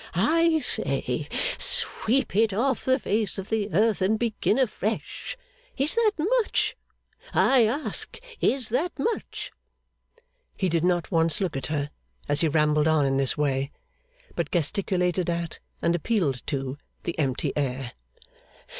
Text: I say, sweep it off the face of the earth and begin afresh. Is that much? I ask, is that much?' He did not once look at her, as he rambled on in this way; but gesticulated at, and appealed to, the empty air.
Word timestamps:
I 0.15 0.57
say, 0.61 1.27
sweep 1.59 2.35
it 2.35 2.51
off 2.53 2.85
the 2.85 2.97
face 2.97 3.37
of 3.37 3.49
the 3.49 3.71
earth 3.71 4.01
and 4.01 4.17
begin 4.17 4.57
afresh. 4.57 5.37
Is 5.77 5.93
that 5.93 6.13
much? 6.17 6.75
I 7.35 7.65
ask, 7.67 8.17
is 8.39 8.69
that 8.69 8.93
much?' 8.97 9.51
He 10.57 10.69
did 10.69 10.83
not 10.83 11.11
once 11.11 11.39
look 11.39 11.55
at 11.55 11.67
her, 11.67 11.91
as 12.27 12.41
he 12.41 12.47
rambled 12.47 12.87
on 12.87 13.05
in 13.05 13.17
this 13.17 13.37
way; 13.37 13.71
but 14.35 14.49
gesticulated 14.49 15.29
at, 15.29 15.59
and 15.83 15.93
appealed 15.93 16.41
to, 16.47 16.79
the 17.03 17.19
empty 17.19 17.53
air. 17.55 17.91